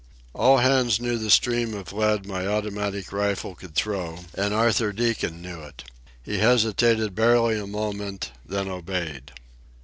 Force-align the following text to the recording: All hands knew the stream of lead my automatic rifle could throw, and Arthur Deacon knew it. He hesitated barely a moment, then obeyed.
All 0.33 0.57
hands 0.57 0.99
knew 0.99 1.19
the 1.19 1.29
stream 1.29 1.75
of 1.75 1.93
lead 1.93 2.25
my 2.25 2.47
automatic 2.47 3.11
rifle 3.13 3.53
could 3.53 3.75
throw, 3.75 4.25
and 4.33 4.51
Arthur 4.51 4.91
Deacon 4.91 5.43
knew 5.43 5.61
it. 5.61 5.83
He 6.23 6.39
hesitated 6.39 7.13
barely 7.13 7.59
a 7.59 7.67
moment, 7.67 8.31
then 8.43 8.67
obeyed. 8.67 9.31